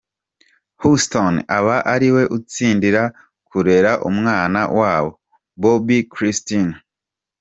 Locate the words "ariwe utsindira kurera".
1.93-3.91